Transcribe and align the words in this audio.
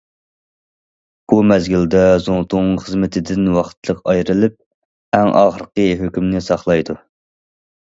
بۇ 1.33 1.37
مەزگىلدە 1.49 2.01
زۇڭتۇڭ 2.25 2.73
خىزمىتىدىن 2.85 3.53
ۋاقىتلىق 3.59 4.03
ئايرىلىپ، 4.11 4.59
ئەڭ 5.21 5.35
ئاخىرقى 5.45 5.91
ھۆكۈمنى 6.05 6.47
ساقلايدۇ. 6.53 7.03